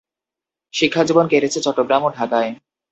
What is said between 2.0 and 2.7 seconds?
ও ঢাকায়।